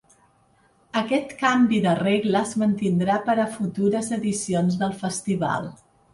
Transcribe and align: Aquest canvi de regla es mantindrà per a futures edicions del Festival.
Aquest 1.01 1.35
canvi 1.41 1.81
de 1.83 1.93
regla 1.99 2.41
es 2.49 2.55
mantindrà 2.63 3.19
per 3.29 3.37
a 3.45 3.47
futures 3.59 4.11
edicions 4.19 4.81
del 4.83 4.99
Festival. 5.05 5.71